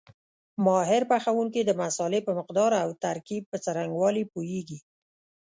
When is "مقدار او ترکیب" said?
2.39-3.43